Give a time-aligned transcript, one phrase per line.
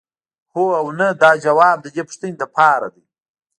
[0.53, 3.03] هو او نه دا ځواب د دې پوښتنې لپاره دی.